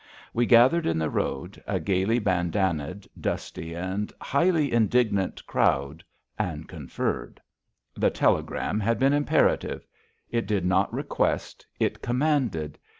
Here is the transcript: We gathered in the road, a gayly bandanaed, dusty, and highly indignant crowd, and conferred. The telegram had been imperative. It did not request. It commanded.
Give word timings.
We 0.33 0.47
gathered 0.47 0.87
in 0.87 0.97
the 0.97 1.11
road, 1.11 1.61
a 1.67 1.79
gayly 1.79 2.17
bandanaed, 2.19 3.07
dusty, 3.21 3.75
and 3.75 4.11
highly 4.19 4.73
indignant 4.73 5.45
crowd, 5.45 6.03
and 6.39 6.67
conferred. 6.67 7.39
The 7.93 8.09
telegram 8.09 8.79
had 8.79 8.97
been 8.97 9.13
imperative. 9.13 9.85
It 10.31 10.47
did 10.47 10.65
not 10.65 10.91
request. 10.91 11.67
It 11.79 12.01
commanded. 12.01 12.79